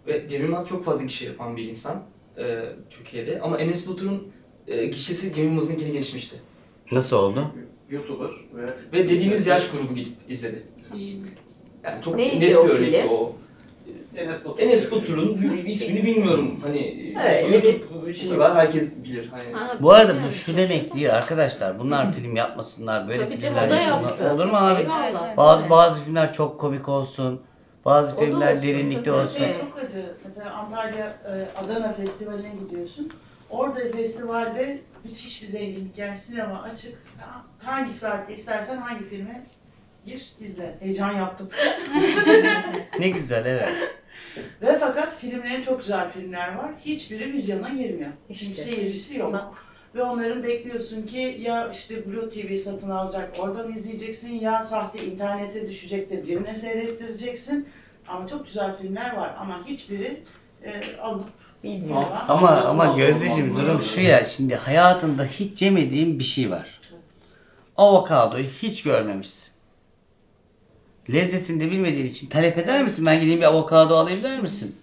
Ve 0.08 0.30
Cem 0.30 0.42
Yılmaz 0.42 0.68
çok 0.68 0.84
fazla 0.84 1.04
gişe 1.04 1.26
yapan 1.26 1.58
bir 1.58 1.64
insan 1.64 2.04
e, 2.38 2.64
Türkiye'de. 2.90 3.42
Ama 3.42 3.58
Enes 3.58 3.90
Batur'un 3.90 4.28
e, 4.68 4.86
gişesi 4.86 5.36
Cem 5.36 5.46
Yılmaz'ınkini 5.46 5.92
geçmişti. 5.92 6.36
Nasıl 6.92 7.18
oldu? 7.18 7.46
YouTuber 7.90 8.30
ve 8.56 8.74
Ve 8.94 9.10
dediğiniz 9.10 9.48
yaş 9.48 9.70
grubu 9.72 9.96
gidip 9.96 10.14
izledi. 10.30 10.64
Yani 11.84 12.02
çok 12.02 12.16
Neydi 12.16 12.40
net 12.40 12.50
bir 12.50 12.56
örnekti 12.56 13.10
o. 13.10 13.36
Enes 14.18 14.46
Batur. 14.46 14.60
Enes 14.60 14.92
Batur'un 14.92 15.42
ismini 15.66 16.04
bilmiyorum. 16.04 16.60
Hani 16.64 17.14
Evet, 17.24 17.54
YouTube 17.54 18.14
şeyi 18.14 18.38
var 18.40 18.56
herkes 18.56 19.04
bilir. 19.04 19.30
Hani 19.32 19.54
Ha, 19.54 19.78
Bu 19.82 19.94
arada 19.94 20.16
bu 20.28 20.32
şu 20.32 20.58
demek 20.58 20.94
değil 20.94 21.14
arkadaşlar. 21.16 21.80
Bunlar 21.80 22.14
film 22.14 22.36
yapmasınlar, 22.36 23.08
böyle 23.08 23.26
Tabii 23.26 23.40
filmler 23.40 23.68
o 23.68 23.70
da 23.70 23.76
yapmasınlar. 23.76 24.24
yapsın. 24.26 24.36
Olur 24.40 24.46
mu 24.52 24.58
abi? 24.58 24.82
Eyvallah. 24.82 25.38
Bazı 25.38 25.62
Evet. 25.62 25.72
bazı 25.72 26.04
filmler 26.04 26.34
çok 26.34 26.60
komik 26.60 26.90
olsun. 26.90 27.42
Bazı 27.86 28.16
O 28.16 28.20
filmler 28.20 28.56
olsun, 28.56 28.68
derinlikte 28.68 29.04
tabii. 29.04 29.16
olsun. 29.16 29.46
Çok 29.62 29.80
acı. 29.86 30.06
Mesela 30.26 30.52
Antalya 30.54 31.06
e, 31.08 31.60
Adana 31.66 31.94
Festivali'ne 31.94 32.52
gidiyorsun. 32.64 33.12
Orada 33.50 33.80
festivalde 33.92 34.82
müthiş 35.04 35.44
bir 35.44 35.48
zenginlik. 35.48 35.98
Yani 35.98 36.18
sinema 36.18 36.62
açık. 36.62 36.94
Hangi 37.60 37.94
saatte 37.94 38.34
istersen 38.34 38.78
hangi 38.78 39.06
filme 39.10 39.46
gir, 40.06 40.26
izle. 40.40 40.78
Heyecan 40.80 41.12
yaptım. 41.14 41.50
Ne 43.00 43.10
güzel 43.10 43.46
evet. 43.46 43.70
Ve 44.62 44.78
fakat 44.80 45.18
filmlerin 45.18 45.62
çok 45.62 45.80
güzel 45.80 46.12
filmler 46.12 46.56
var. 46.56 46.72
Hiçbiri 46.86 47.34
vizyona 47.34 47.70
girmiyor. 47.70 48.12
İşte. 48.30 48.46
Çünkü 48.46 48.62
seyircisi 48.62 49.20
yok. 49.20 49.34
Bak, 49.34 49.46
Ve 49.96 50.04
onların 50.04 50.44
bekliyorsun 50.44 51.02
ki 51.02 51.38
ya 51.42 51.70
işte 51.70 52.12
Blue 52.12 52.30
TV 52.30 52.58
satın 52.58 52.90
alacak, 52.90 53.40
oradan 53.40 53.74
izleyeceksin 53.74 54.34
ya 54.34 54.64
sahte 54.64 55.06
internete 55.06 55.70
düşecek 55.70 56.10
de 56.10 56.28
birine 56.28 56.56
seyrettireceksin. 56.56 57.68
Ama 58.08 58.28
çok 58.28 58.46
güzel 58.46 58.78
filmler 58.78 59.16
var 59.16 59.36
ama 59.40 59.66
hiçbiri 59.66 60.24
e, 60.64 60.98
alıp 61.02 61.26
Ama 62.28 62.50
ama 62.50 62.72
olmaz, 62.72 62.98
Gözdeciğim 62.98 63.58
durum 63.58 63.82
şu 63.82 64.02
ya. 64.02 64.26
Şimdi 64.26 64.56
hayatında 64.56 65.26
hiç 65.26 65.62
yemediğin 65.62 66.20
bir 66.20 66.24
şey 66.24 66.52
var. 66.52 66.80
Avokadoyu 67.78 68.46
hiç 68.62 68.84
görmemişsin. 68.84 69.45
Lezzetini 71.14 71.60
de 71.60 71.72
bilmediğin 71.72 72.06
için 72.06 72.28
talep 72.28 72.58
eder 72.58 72.84
misin? 72.84 73.06
Ben 73.06 73.22
gideyim 73.22 73.40
bir 73.40 73.46
avokado 73.46 73.96
alayım 73.96 74.24
der 74.24 74.42
misin? 74.42 74.76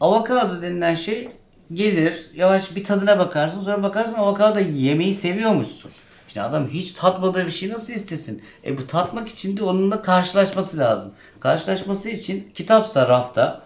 Avokado 0.00 0.62
denilen 0.62 0.94
şey 0.94 1.28
gelir, 1.72 2.30
yavaş 2.34 2.76
bir 2.76 2.84
tadına 2.84 3.18
bakarsın, 3.18 3.60
sonra 3.60 3.82
bakarsın 3.82 4.14
avokado 4.14 4.58
yemeyi 4.58 5.14
seviyormuşsun. 5.14 5.90
Şimdi 6.28 6.46
adam 6.46 6.68
hiç 6.68 6.92
tatmadığı 6.92 7.46
bir 7.46 7.52
şey 7.52 7.68
nasıl 7.68 7.92
istesin? 7.92 8.42
E 8.64 8.78
bu 8.78 8.86
tatmak 8.86 9.28
için 9.28 9.56
de 9.56 9.64
onunla 9.64 10.02
karşılaşması 10.02 10.78
lazım. 10.78 11.12
Karşılaşması 11.40 12.10
için 12.10 12.50
kitapsa 12.54 13.08
rafta, 13.08 13.62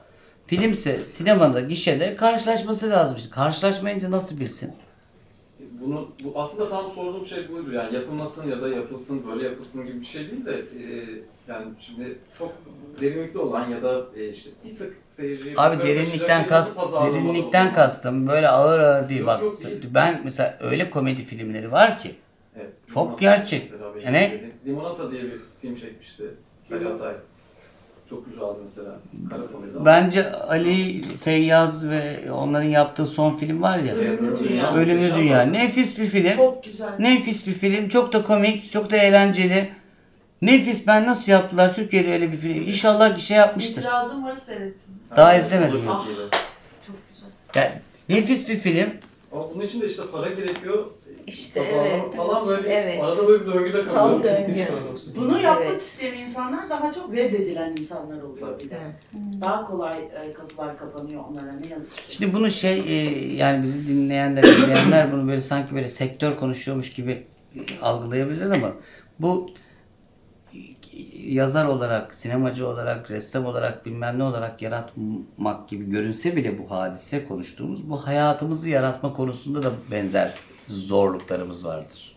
filmse 0.47 1.07
sinemada, 1.07 1.61
gişede 1.61 2.17
karşılaşması 2.17 2.91
lazım. 2.91 3.17
İşte 3.17 3.31
karşılaşmayınca 3.31 4.11
nasıl 4.11 4.41
bilsin? 4.41 4.73
Bunu, 5.81 6.09
bu 6.25 6.33
aslında 6.41 6.69
tam 6.69 6.91
sorduğum 6.91 7.27
şey 7.27 7.49
buydu 7.53 7.73
yani 7.73 7.95
yapılmasın 7.95 8.49
ya 8.49 8.63
da 8.63 8.69
yapılsın 8.69 9.23
böyle 9.27 9.49
yapılsın 9.49 9.87
gibi 9.87 10.01
bir 10.01 10.07
şey 10.07 10.31
değil 10.31 10.45
de 10.45 10.53
e, 10.53 10.85
yani 11.49 11.67
şimdi 11.81 12.19
çok 12.39 12.53
derinlikli 13.01 13.39
olan 13.39 13.69
ya 13.69 13.83
da 13.83 14.03
e, 14.17 14.29
işte 14.29 14.51
bir 14.65 14.77
tık 14.77 14.97
seyirciye 15.11 15.55
Abi 15.57 15.83
derinlikten 15.83 16.47
kas 16.47 16.67
nasıl 16.69 16.81
pazarlamalı 16.81 17.15
derinlikten 17.15 17.67
olur? 17.67 17.75
kastım 17.75 18.29
böyle 18.29 18.49
ağır 18.49 18.81
ağır 18.81 19.09
değil 19.09 19.21
Yok, 19.21 19.29
bak. 19.29 19.43
yok, 19.43 19.65
değil. 19.65 19.89
Ben 19.95 20.21
mesela 20.25 20.57
öyle 20.61 20.91
komedi 20.91 21.25
filmleri 21.25 21.73
var 21.73 21.99
ki 21.99 22.15
Evet, 22.57 22.71
Çok 22.87 23.05
Limonata 23.07 23.21
gerçek. 23.21 23.71
Yani- 24.05 24.27
izlediğim. 24.27 24.53
Limonata 24.67 25.11
diye 25.11 25.23
bir 25.23 25.41
film 25.61 25.75
çekmişti. 25.75 26.25
Ali 26.73 26.89
Atay. 26.89 27.15
Çok 28.11 28.27
güzeldi 28.27 28.59
mesela. 28.63 28.99
Kara 29.31 29.47
komedi 29.53 29.77
ama. 29.77 29.87
bence 29.87 30.33
Ali 30.33 31.03
Feyyaz 31.03 31.91
ve 31.91 32.33
onların 32.33 32.69
yaptığı 32.69 33.07
son 33.07 33.37
film 33.37 33.63
var 33.63 33.79
ya. 33.79 33.95
Ölümlü 33.95 34.39
Dünya. 34.49 34.75
Ölümlü 34.75 35.15
Dünya. 35.15 35.43
Nefis 35.43 35.99
bir 35.99 36.07
film. 36.07 36.37
Çok 36.37 36.65
güzel. 36.65 36.89
Nefis 36.99 37.47
bir 37.47 37.53
film. 37.53 37.89
Çok 37.89 38.13
da 38.13 38.23
komik, 38.25 38.73
çok 38.73 38.91
da 38.91 38.97
eğlenceli. 38.97 39.69
Nefis 40.43 40.87
ben 40.87 41.07
nasıl 41.07 41.33
yaptılar 41.33 41.75
Türkiye'de 41.75 42.13
öyle 42.13 42.33
bir 42.33 42.37
film. 42.37 42.63
İnşallah 42.63 43.19
şey 43.19 43.37
yapmıştır. 43.37 43.83
İtirazım 43.83 44.25
var 44.25 44.37
seyrettim. 44.37 44.95
Daha 45.17 45.35
izlemedim. 45.35 45.81
Çok 45.81 45.89
Ah. 45.91 46.07
Çok 46.87 46.97
güzel. 47.15 47.29
Yani 47.55 47.73
nefis 48.09 48.49
bir 48.49 48.57
film. 48.57 48.91
Ama 49.33 49.51
bunun 49.55 49.65
için 49.65 49.81
de 49.81 49.87
işte 49.87 50.03
para 50.13 50.29
gerekiyor. 50.29 50.87
İşte 51.27 51.61
pazarlama 51.65 51.87
evet. 51.87 52.17
Falan 52.17 52.49
böyle 52.49 52.69
Evet. 52.75 53.03
arada 53.03 53.29
böyle 53.29 53.47
bir 53.47 53.53
döngüde 53.53 53.85
Tam 53.85 53.95
kalıyor. 53.95 54.23
döngü. 54.25 54.67
Bunu 55.17 55.41
yapmak 55.41 55.67
Evet. 55.71 55.83
isteyen 55.83 56.13
insanlar 56.19 56.71
daha 56.71 56.93
çok 56.93 57.13
reddedilen 57.15 57.73
insanlar 57.77 58.23
oluyor 58.23 58.49
Tabii. 58.49 58.65
bir 58.65 58.71
de. 58.71 58.79
Evet. 58.81 59.41
Daha 59.41 59.67
kolay 59.67 59.93
e, 60.29 60.33
kapılar 60.33 60.79
kapanıyor 60.79 61.25
onlara 61.31 61.53
ne 61.53 61.69
yazık 61.69 61.95
ki. 61.95 62.01
Şimdi 62.09 62.35
bunu 62.35 62.51
şey 62.51 62.79
e, 62.87 62.95
yani 63.35 63.63
bizi 63.63 63.89
dinleyenler, 63.89 64.43
izleyenler 64.45 65.13
bunu 65.13 65.29
böyle 65.29 65.41
sanki 65.41 65.75
böyle 65.75 65.89
sektör 65.89 66.37
konuşuyormuş 66.37 66.93
gibi 66.93 67.27
e, 67.57 67.61
algılayabilir 67.83 68.51
ama 68.51 68.73
bu 69.19 69.51
yazar 71.17 71.65
olarak, 71.65 72.15
sinemacı 72.15 72.69
olarak, 72.69 73.11
ressam 73.11 73.47
olarak, 73.47 73.87
bilmem 73.87 74.19
ne 74.19 74.25
olarak 74.25 74.63
yaratmak 74.63 75.69
gibi 75.69 75.91
görünse 75.91 76.37
bile 76.37 76.59
bu 76.59 76.71
hadise 76.71 77.29
konuştuğumuz 77.29 77.91
bu 77.91 78.07
hayatımızı 78.07 78.69
yaratma 78.69 79.13
konusunda 79.13 79.63
da 79.63 79.73
benzer 79.91 80.35
zorluklarımız 80.69 81.65
vardır. 81.65 82.17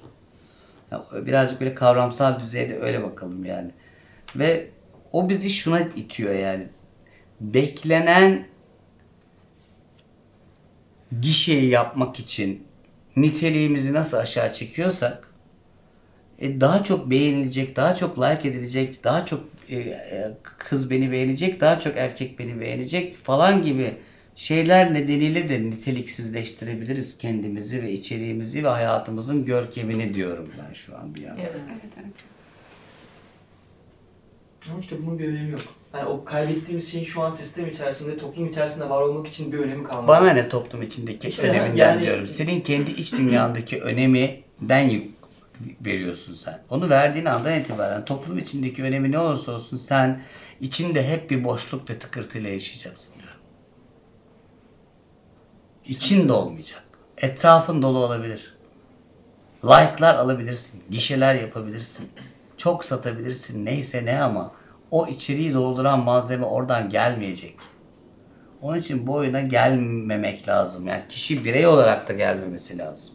Birazcık 1.13 1.61
böyle 1.61 1.75
kavramsal 1.75 2.39
düzeyde 2.39 2.79
öyle 2.79 3.03
bakalım 3.03 3.45
yani. 3.45 3.71
Ve 4.35 4.69
o 5.11 5.29
bizi 5.29 5.49
şuna 5.49 5.79
itiyor 5.79 6.33
yani. 6.33 6.67
Beklenen 7.41 8.47
gişeyi 11.21 11.69
yapmak 11.69 12.19
için 12.19 12.67
niteliğimizi 13.15 13.93
nasıl 13.93 14.17
aşağı 14.17 14.53
çekiyorsak 14.53 15.34
e, 16.39 16.61
daha 16.61 16.83
çok 16.83 17.09
beğenilecek, 17.09 17.75
daha 17.75 17.95
çok 17.95 18.19
like 18.19 18.49
edilecek, 18.49 19.03
daha 19.03 19.25
çok 19.25 19.43
e, 19.69 19.77
e, 19.77 20.37
kız 20.43 20.89
beni 20.89 21.11
beğenecek, 21.11 21.61
daha 21.61 21.79
çok 21.79 21.97
erkek 21.97 22.39
beni 22.39 22.59
beğenecek 22.59 23.17
falan 23.17 23.63
gibi 23.63 23.93
şeyler 24.35 24.93
nedeniyle 24.93 25.49
de 25.49 25.63
niteliksizleştirebiliriz 25.63 27.17
kendimizi 27.17 27.83
ve 27.83 27.91
içeriğimizi 27.91 28.63
ve 28.63 28.67
hayatımızın 28.67 29.45
görkemini 29.45 30.13
diyorum 30.13 30.49
ben 30.57 30.73
şu 30.73 30.97
an 30.97 31.15
bir 31.15 31.21
yandan. 31.21 31.41
Evet. 31.43 31.61
Evet 31.71 31.97
evet. 32.03 32.23
Ama 34.71 34.79
işte 34.79 34.95
bunun 35.05 35.19
bir 35.19 35.27
önemi 35.27 35.51
yok. 35.51 35.61
Yani 35.93 36.05
o 36.05 36.25
kaybettiğimiz 36.25 36.91
şeyin 36.91 37.05
şu 37.05 37.21
an 37.21 37.31
sistem 37.31 37.67
içerisinde, 37.67 38.17
toplum 38.17 38.49
içerisinde 38.49 38.89
var 38.89 39.01
olmak 39.01 39.27
için 39.27 39.51
bir 39.51 39.57
önemi 39.57 39.83
kalmadı. 39.83 40.07
Bana 40.07 40.33
ne 40.33 40.49
toplum 40.49 40.81
içindeki 40.81 41.27
İşte 41.27 41.49
öneminden 41.49 41.89
yani- 41.89 42.01
diyorum. 42.01 42.27
Senin 42.27 42.61
kendi 42.61 42.91
iç 42.91 43.13
dünyandaki 43.13 43.81
öneminden 43.81 44.89
veriyorsun 45.85 46.33
sen. 46.33 46.61
Onu 46.69 46.89
verdiğin 46.89 47.25
andan 47.25 47.59
itibaren 47.59 48.05
toplum 48.05 48.37
içindeki 48.37 48.83
önemi 48.83 49.11
ne 49.11 49.19
olursa 49.19 49.51
olsun 49.51 49.77
sen 49.77 50.21
içinde 50.61 51.07
hep 51.07 51.29
bir 51.29 51.43
boşluk 51.43 51.89
ve 51.89 51.99
tıkırtıyla 51.99 52.49
yaşayacaksın 52.49 53.13
diyorum. 53.13 53.39
İçin 55.85 56.27
de 56.29 56.33
olmayacak. 56.33 56.83
Etrafın 57.17 57.81
dolu 57.81 57.99
olabilir. 57.99 58.55
Like'lar 59.63 60.15
alabilirsin. 60.15 60.83
Gişeler 60.89 61.35
yapabilirsin. 61.35 62.09
Çok 62.57 62.85
satabilirsin. 62.85 63.65
Neyse 63.65 64.05
ne 64.05 64.21
ama 64.21 64.51
o 64.91 65.07
içeriği 65.07 65.53
dolduran 65.53 65.99
malzeme 65.99 66.45
oradan 66.45 66.89
gelmeyecek. 66.89 67.57
Onun 68.61 68.77
için 68.77 69.07
bu 69.07 69.13
oyuna 69.13 69.41
gelmemek 69.41 70.47
lazım. 70.47 70.87
Yani 70.87 71.03
kişi 71.09 71.45
birey 71.45 71.67
olarak 71.67 72.07
da 72.09 72.13
gelmemesi 72.13 72.77
lazım. 72.77 73.14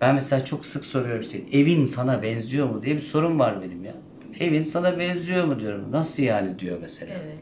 Ben 0.00 0.14
mesela 0.14 0.44
çok 0.44 0.66
sık 0.66 0.84
soruyorum 0.84 1.24
senin 1.24 1.48
evin 1.52 1.86
sana 1.86 2.22
benziyor 2.22 2.70
mu 2.70 2.82
diye 2.82 2.96
bir 2.96 3.00
sorun 3.00 3.38
var 3.38 3.62
benim 3.62 3.84
ya. 3.84 3.94
Evin 4.40 4.62
sana 4.62 4.98
benziyor 4.98 5.44
mu 5.44 5.60
diyorum. 5.60 5.92
Nasıl 5.92 6.22
yani 6.22 6.58
diyor 6.58 6.78
mesela. 6.80 7.14
Evet. 7.14 7.38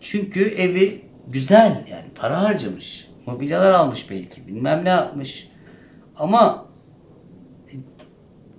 Çünkü 0.00 0.44
evi 0.44 1.02
güzel 1.28 1.86
yani 1.90 2.04
para 2.14 2.42
harcamış. 2.42 3.08
Mobilyalar 3.26 3.70
almış 3.72 4.10
belki 4.10 4.46
bilmem 4.46 4.84
ne 4.84 4.88
yapmış. 4.88 5.48
Ama 6.16 6.66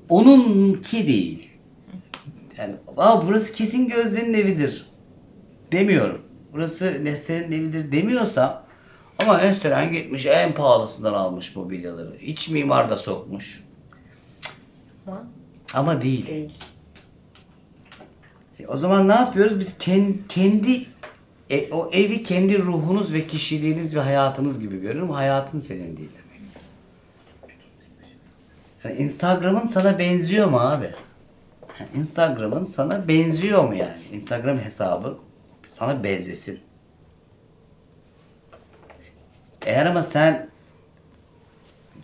onunki 0.10 1.08
değil. 1.08 1.50
Yani 2.58 2.76
Aa, 2.98 3.28
burası 3.28 3.54
kesin 3.54 3.88
Gözde'nin 3.88 4.34
evidir 4.34 4.86
demiyorum. 5.72 6.22
Burası 6.54 7.06
Neslihan'ın 7.06 7.52
evidir 7.52 7.92
demiyorsam 7.92 8.63
ama 9.20 9.38
Neslihan 9.38 9.92
gitmiş 9.92 10.26
en 10.26 10.54
pahalısından 10.54 11.14
almış 11.14 11.56
mobilyaları. 11.56 12.16
İç 12.18 12.50
mimar 12.50 12.90
da 12.90 12.98
sokmuş. 12.98 13.64
Ama 15.08 15.24
Ama 15.74 16.02
değil. 16.02 16.28
değil. 16.28 16.52
E, 18.60 18.68
O 18.68 18.78
zaman 18.78 19.08
ne 19.08 19.14
yapıyoruz? 19.14 19.60
Biz 19.60 19.78
kendi, 19.78 20.28
kendi 20.28 20.86
e, 21.50 21.72
o 21.74 21.90
evi 21.94 22.24
kendi 22.24 22.60
ruhunuz 22.60 23.14
ve 23.14 23.28
kişiliğiniz 23.28 23.96
ve 23.96 24.00
hayatınız 24.00 24.60
gibi 24.60 24.82
görüyorum. 24.82 25.12
Hayatın 25.12 25.60
senin 25.60 25.98
değil 25.98 26.10
demek. 26.14 26.24
Yani 28.84 28.96
Instagram'ın 28.98 29.66
sana 29.66 30.00
benziyor 30.00 30.48
mu 30.48 30.60
abi? 30.60 30.90
Yani 31.80 31.90
Instagram'ın 31.96 32.64
sana 32.64 33.08
benziyor 33.08 33.64
mu 33.68 33.76
yani? 33.76 34.02
Instagram 34.14 34.58
hesabı 34.58 35.18
sana 35.70 36.04
benzesin. 36.04 36.60
Eğer 39.66 39.86
ama 39.86 40.04
sen 40.04 40.50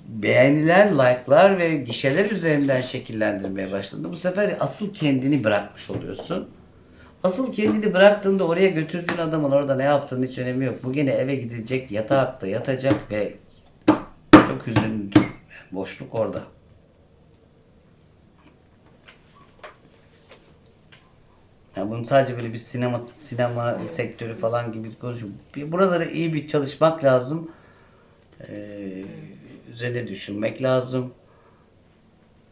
beğeniler, 0.08 0.92
like'lar 0.92 1.58
ve 1.58 1.76
gişeler 1.76 2.32
üzerinden 2.32 2.82
şekillendirmeye 2.82 3.72
başladın. 3.72 4.12
Bu 4.12 4.16
sefer 4.16 4.58
asıl 4.60 4.94
kendini 4.94 5.44
bırakmış 5.44 5.90
oluyorsun. 5.90 6.50
Asıl 7.24 7.54
kendini 7.54 7.94
bıraktığında 7.94 8.48
oraya 8.48 8.68
götürdüğün 8.68 9.18
adamın 9.18 9.52
orada 9.52 9.76
ne 9.76 9.84
yaptığının 9.84 10.28
hiç 10.28 10.38
önemi 10.38 10.66
yok. 10.66 10.84
Bu 10.84 10.94
gene 10.94 11.12
eve 11.12 11.36
gidecek, 11.36 11.92
yatakta 11.92 12.48
yatacak 12.48 13.12
ve 13.12 13.34
çok 14.34 14.68
hüzünlüdür. 14.68 15.22
Boşluk 15.72 16.16
orada. 16.16 16.42
Yani 21.80 21.92
bunu 21.92 22.06
sadece 22.06 22.38
böyle 22.38 22.54
bir 22.54 22.58
sinema 22.58 23.02
sinema 23.18 23.78
sektörü 23.88 24.36
falan 24.36 24.72
gibi 24.72 24.96
konuşuyorum. 24.96 25.38
Bir 25.56 25.72
Buralara 25.72 26.06
iyi 26.06 26.34
bir 26.34 26.48
çalışmak 26.48 27.04
lazım. 27.04 27.52
Ee, 28.50 29.04
üzerine 29.72 30.08
düşünmek 30.08 30.62
lazım. 30.62 31.14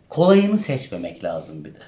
Kolayını 0.10 0.58
seçmemek 0.58 1.24
lazım 1.24 1.66
bir 1.66 1.74
de. 1.76 1.80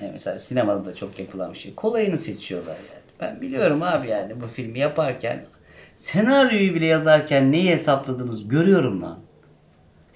Yani 0.00 0.12
mesela 0.12 0.38
sinemada 0.38 0.84
da 0.84 0.94
çok 0.94 1.18
yapılan 1.18 1.52
bir 1.52 1.58
şey. 1.58 1.74
Kolayını 1.74 2.18
seçiyorlar 2.18 2.76
yani. 2.76 3.06
Ben 3.20 3.40
biliyorum 3.40 3.82
abi 3.82 4.08
yani 4.08 4.40
bu 4.40 4.46
filmi 4.46 4.78
yaparken 4.78 5.44
senaryoyu 5.96 6.74
bile 6.74 6.86
yazarken 6.86 7.52
neyi 7.52 7.70
hesapladınız 7.70 8.48
görüyorum 8.48 9.02
lan. 9.02 9.18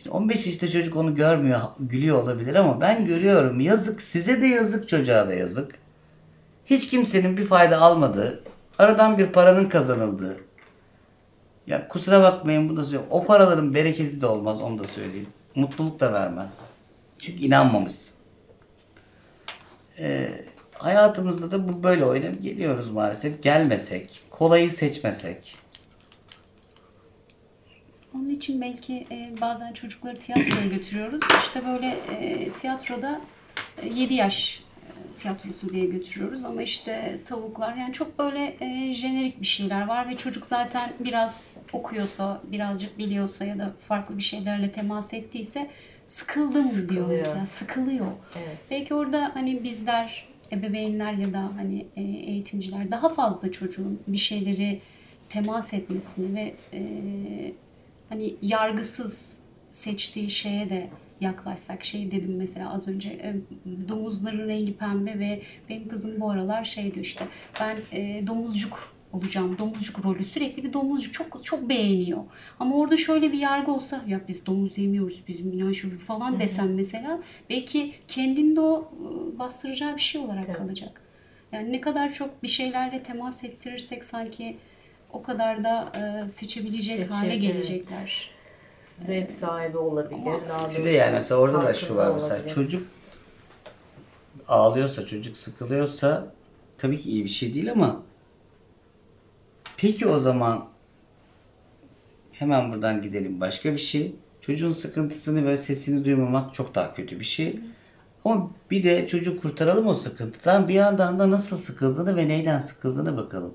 Şimdi 0.02 0.16
15 0.16 0.46
yaşında 0.46 0.70
çocuk 0.70 0.96
onu 0.96 1.14
görmüyor, 1.14 1.60
gülüyor 1.80 2.22
olabilir 2.22 2.54
ama 2.54 2.80
ben 2.80 3.06
görüyorum. 3.06 3.60
Yazık, 3.60 4.02
size 4.02 4.42
de 4.42 4.46
yazık, 4.46 4.88
çocuğa 4.88 5.28
da 5.28 5.34
yazık. 5.34 5.74
Hiç 6.66 6.88
kimsenin 6.88 7.36
bir 7.36 7.44
fayda 7.44 7.80
almadığı, 7.80 8.44
aradan 8.78 9.18
bir 9.18 9.26
paranın 9.26 9.68
kazanıldığı. 9.68 10.36
Ya 11.66 11.88
kusura 11.88 12.22
bakmayın 12.22 12.68
bu 12.68 12.76
da 12.76 12.82
söylüyorum. 12.82 13.08
O 13.10 13.24
paraların 13.26 13.74
bereketi 13.74 14.20
de 14.20 14.26
olmaz 14.26 14.60
onu 14.60 14.78
da 14.78 14.86
söyleyeyim. 14.86 15.28
Mutluluk 15.54 16.00
da 16.00 16.12
vermez. 16.12 16.74
Çünkü 17.18 17.42
inanmamışsın. 17.42 18.16
Ee, 19.98 20.44
hayatımızda 20.72 21.50
da 21.50 21.68
bu 21.68 21.82
böyle 21.82 22.04
oyuna 22.04 22.30
geliyoruz 22.30 22.90
maalesef. 22.90 23.42
Gelmesek, 23.42 24.22
kolayı 24.30 24.70
seçmesek. 24.70 25.59
Onun 28.14 28.28
için 28.28 28.60
belki 28.60 29.06
e, 29.10 29.32
bazen 29.40 29.72
çocukları 29.72 30.16
tiyatroya 30.18 30.66
götürüyoruz. 30.66 31.22
İşte 31.42 31.66
böyle 31.66 31.86
e, 31.86 32.52
tiyatroda 32.52 33.20
e, 33.82 33.88
7 33.88 34.14
yaş 34.14 34.64
e, 34.86 35.14
tiyatrosu 35.14 35.68
diye 35.68 35.86
götürüyoruz 35.86 36.44
ama 36.44 36.62
işte 36.62 37.20
tavuklar 37.26 37.76
yani 37.76 37.92
çok 37.92 38.18
böyle 38.18 38.56
e, 38.60 38.94
jenerik 38.94 39.40
bir 39.40 39.46
şeyler 39.46 39.86
var 39.86 40.08
ve 40.08 40.16
çocuk 40.16 40.46
zaten 40.46 40.92
biraz 41.00 41.42
okuyorsa, 41.72 42.40
birazcık 42.44 42.98
biliyorsa 42.98 43.44
ya 43.44 43.58
da 43.58 43.72
farklı 43.88 44.16
bir 44.18 44.22
şeylerle 44.22 44.72
temas 44.72 45.14
ettiyse 45.14 45.70
sıkıldım 46.06 46.64
diyor 46.64 46.74
Sıkılıyor. 46.74 47.18
mesela, 47.18 47.46
sıkılıyor. 47.46 48.06
Evet. 48.36 48.56
Belki 48.70 48.94
orada 48.94 49.30
hani 49.34 49.64
bizler, 49.64 50.28
ebeveynler 50.52 51.12
ya 51.12 51.32
da 51.32 51.50
hani 51.56 51.86
e, 51.96 52.02
eğitimciler 52.02 52.90
daha 52.90 53.08
fazla 53.08 53.52
çocuğun 53.52 54.00
bir 54.06 54.18
şeyleri 54.18 54.80
temas 55.28 55.74
etmesini 55.74 56.34
ve 56.34 56.54
e, 56.72 56.80
hani 58.10 58.34
yargısız 58.42 59.38
seçtiği 59.72 60.30
şeye 60.30 60.70
de 60.70 60.90
yaklaşsak 61.20 61.84
şey 61.84 62.10
dedim 62.10 62.36
mesela 62.36 62.72
az 62.72 62.88
önce 62.88 63.08
e, 63.08 63.34
domuzların 63.88 64.48
rengi 64.48 64.76
pembe 64.76 65.18
ve 65.18 65.42
benim 65.68 65.88
kızım 65.88 66.20
bu 66.20 66.30
aralar 66.30 66.64
şey 66.64 66.94
diyor 66.94 67.06
işte 67.06 67.24
ben 67.60 67.76
e, 67.92 68.26
domuzcuk 68.26 68.94
olacağım. 69.12 69.58
Domuzcuk 69.58 70.04
rolü 70.04 70.24
sürekli 70.24 70.64
bir 70.64 70.72
domuzcuk 70.72 71.14
çok 71.14 71.44
çok 71.44 71.68
beğeniyor. 71.68 72.24
Ama 72.58 72.76
orada 72.76 72.96
şöyle 72.96 73.32
bir 73.32 73.38
yargı 73.38 73.72
olsa 73.72 74.04
ya 74.06 74.20
biz 74.28 74.46
domuz 74.46 74.78
yemiyoruz 74.78 75.22
bizim 75.28 75.52
inanç 75.52 75.84
falan 75.84 76.40
desem 76.40 76.74
mesela 76.74 77.18
belki 77.50 77.92
kendinde 78.08 78.60
o 78.60 78.92
e, 79.34 79.38
bastıracağı 79.38 79.96
bir 79.96 80.00
şey 80.00 80.20
olarak 80.20 80.46
Tabii. 80.46 80.56
kalacak. 80.56 81.02
Yani 81.52 81.72
ne 81.72 81.80
kadar 81.80 82.12
çok 82.12 82.42
bir 82.42 82.48
şeylerle 82.48 83.02
temas 83.02 83.44
ettirirsek 83.44 84.04
sanki 84.04 84.56
o 85.12 85.22
kadar 85.22 85.64
da 85.64 85.92
e, 85.96 86.28
seçebilecek 86.28 86.98
hale 86.98 87.08
Seçim, 87.10 87.30
evet. 87.30 87.42
gelecekler. 87.42 88.30
Zevk 88.98 89.32
sahibi 89.32 89.78
olabilir. 89.78 90.20
daha 90.48 90.70
Bir 90.70 90.84
de 90.84 90.90
yani 90.90 91.12
mesela 91.12 91.40
orada 91.40 91.62
da 91.62 91.74
şu 91.74 91.96
var 91.96 92.10
mesela 92.14 92.34
olabilir. 92.34 92.54
çocuk 92.54 92.88
ağlıyorsa, 94.48 95.06
çocuk 95.06 95.36
sıkılıyorsa 95.36 96.32
tabii 96.78 97.00
ki 97.00 97.10
iyi 97.10 97.24
bir 97.24 97.30
şey 97.30 97.54
değil 97.54 97.72
ama 97.72 98.02
peki 99.76 100.06
o 100.06 100.18
zaman 100.18 100.68
hemen 102.32 102.72
buradan 102.72 103.02
gidelim 103.02 103.40
başka 103.40 103.72
bir 103.72 103.78
şey. 103.78 104.14
Çocuğun 104.40 104.72
sıkıntısını 104.72 105.46
ve 105.46 105.56
sesini 105.56 106.04
duymamak 106.04 106.54
çok 106.54 106.74
daha 106.74 106.94
kötü 106.94 107.20
bir 107.20 107.24
şey. 107.24 107.60
Ama 108.24 108.50
bir 108.70 108.84
de 108.84 109.06
çocuğu 109.06 109.40
kurtaralım 109.40 109.86
o 109.86 109.94
sıkıntıdan. 109.94 110.68
Bir 110.68 110.74
yandan 110.74 111.18
da 111.18 111.30
nasıl 111.30 111.56
sıkıldığını 111.56 112.16
ve 112.16 112.28
neyden 112.28 112.58
sıkıldığını 112.58 113.16
bakalım. 113.16 113.54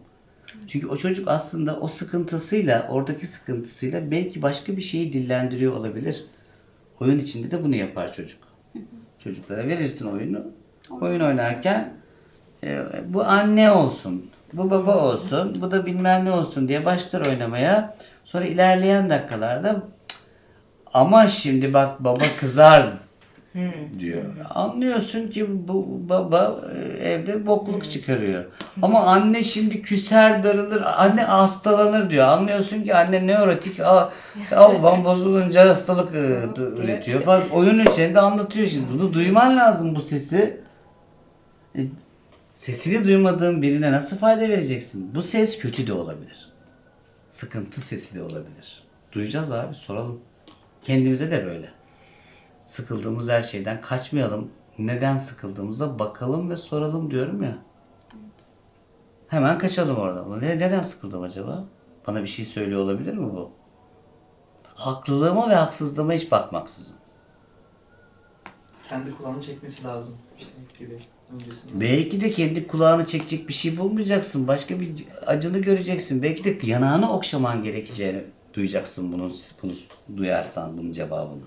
Çünkü 0.68 0.88
o 0.88 0.98
çocuk 0.98 1.28
aslında 1.28 1.80
o 1.80 1.88
sıkıntısıyla, 1.88 2.88
oradaki 2.90 3.28
sıkıntısıyla 3.28 4.12
belki 4.12 4.42
başka 4.42 4.78
bir 4.78 4.82
şeyi 4.82 5.14
dillendiriyor 5.14 5.74
olabilir. 5.74 6.26
Oyun 7.00 7.20
içinde 7.20 7.52
de 7.52 7.64
bunu 7.64 7.76
yapar 7.76 8.14
çocuk. 8.14 8.40
Çocuklara 9.20 9.68
verirsin 9.68 10.06
oyunu. 10.06 10.44
Oyun 11.02 11.20
oynarken 11.20 11.94
e, 12.64 12.84
bu 13.08 13.24
anne 13.24 13.72
olsun, 13.72 14.30
bu 14.54 14.70
baba 14.70 14.98
olsun, 14.98 15.62
bu 15.62 15.72
da 15.72 15.86
bilmem 15.86 16.26
ne 16.26 16.32
olsun 16.32 16.68
diye 16.68 16.86
başlar 16.86 17.26
oynamaya. 17.26 17.98
Sonra 18.26 18.46
ilerleyen 18.46 19.10
dakikalarda 19.10 19.82
ama 20.94 21.28
şimdi 21.28 21.74
bak 21.74 22.04
baba 22.04 22.24
kızar 22.40 22.94
diyor. 24.00 24.24
Anlıyorsun 24.50 25.28
ki 25.28 25.68
bu 25.68 26.10
baba 26.10 26.62
e, 26.76 27.10
evde 27.10 27.48
bokluk 27.48 27.92
çıkarıyor. 27.92 28.46
Ama 28.82 29.04
anne 29.04 29.44
şimdi 29.44 29.82
küser 29.82 30.44
darılır, 30.44 30.84
anne 30.86 31.22
hastalanır 31.22 32.10
diyor. 32.10 32.28
Anlıyorsun 32.28 32.84
ki 32.84 32.96
anne 32.96 33.28
nörotik, 33.28 33.80
a, 33.80 34.12
a 34.52 34.74
babam 34.74 35.04
bozulunca 35.04 35.70
hastalık 35.70 36.16
e, 36.16 36.20
üretiyor 36.58 37.22
falan. 37.24 37.50
Oyun 37.50 37.86
içinde 37.86 38.20
anlatıyor 38.20 38.68
şimdi. 38.68 38.86
Bunu 38.94 39.14
duyman 39.14 39.58
lazım 39.58 39.96
bu 39.96 40.02
sesi. 40.02 40.62
E, 41.76 41.82
Sesini 42.56 43.06
duymadığın 43.06 43.62
birine 43.62 43.92
nasıl 43.92 44.18
fayda 44.18 44.42
vereceksin? 44.42 45.16
Bu 45.16 45.22
ses 45.22 45.58
kötü 45.58 45.88
de 45.88 45.94
olabilir. 45.94 46.50
Sıkıntı 47.30 47.82
sesi 47.82 48.16
de 48.16 48.24
olabilir. 48.24 48.84
Duyacağız 49.12 49.52
abi 49.52 49.76
soralım. 49.76 50.20
Kendimize 50.84 51.32
de 51.32 51.46
böyle. 51.46 51.70
Sıkıldığımız 52.68 53.30
her 53.30 53.44
şeyden 53.44 53.82
kaçmayalım. 53.82 54.52
Neden 54.80 55.18
sıkıldığımıza 55.18 56.00
bakalım 56.00 56.50
ve 56.50 56.58
soralım 56.58 57.12
diyorum 57.12 57.44
ya. 57.44 57.58
Hemen 59.28 59.58
kaçalım 59.58 59.98
oradan. 59.98 60.42
Ne, 60.42 60.60
neden 60.60 60.82
sıkıldım 60.82 61.22
acaba? 61.22 61.66
Bana 62.08 62.24
bir 62.24 62.28
şey 62.28 62.46
söylüyor 62.46 62.82
olabilir 62.82 63.14
mi 63.14 63.34
bu? 63.34 63.52
Haklılığıma 64.64 65.50
ve 65.50 65.56
haksızlığıma 65.56 66.14
hiç 66.14 66.32
bakmaksızın. 66.32 66.96
Kendi 68.90 69.18
kulağını 69.18 69.42
çekmesi 69.42 69.84
lazım. 69.84 70.18
İşte 70.38 70.52
gibi 70.80 71.00
öncesinde. 71.34 71.80
Belki 71.80 72.22
de 72.22 72.30
kendi 72.30 72.68
kulağını 72.68 73.06
çekecek 73.06 73.48
bir 73.48 73.54
şey 73.54 73.78
bulmayacaksın. 73.78 74.48
Başka 74.48 74.80
bir 74.80 75.06
acını 75.26 75.58
göreceksin. 75.60 76.24
Belki 76.24 76.44
de 76.44 76.68
yanağını 76.68 77.14
okşaman 77.14 77.64
gerekeceğini 77.64 78.24
duyacaksın 78.54 79.14
bunu, 79.14 79.32
bunu 79.64 79.72
duyarsan 80.18 80.78
bunun 80.78 80.92
cevabını. 80.92 81.42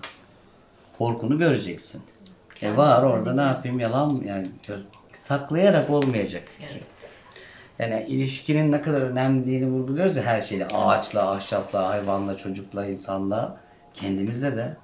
Korkunu 0.99 1.37
göreceksin. 1.37 2.01
E 2.61 2.77
var 2.77 3.03
orada 3.03 3.33
ne 3.33 3.41
yapayım 3.41 3.79
yalan 3.79 4.13
mı? 4.13 4.25
yani 4.27 4.47
saklayarak 5.13 5.89
olmayacak. 5.89 6.43
Evet. 6.71 6.83
Yani 7.79 8.05
ilişkinin 8.07 8.71
ne 8.71 8.81
kadar 8.81 9.01
önemliliğini 9.01 9.67
vurguluyoruz 9.67 10.17
ya 10.17 10.23
her 10.23 10.41
şeyle. 10.41 10.67
Ağaçla, 10.67 11.31
ahşapla, 11.31 11.89
hayvanla, 11.89 12.37
çocukla, 12.37 12.85
insanla. 12.85 13.57
Kendimizle 13.93 14.55
de. 14.55 14.77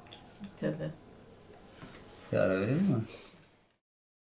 Tabii. 0.62 0.91
Bir 2.32 2.38
ara 2.38 2.54
öyle 2.54 2.67
değil 2.67 2.82
mi? 2.82 2.95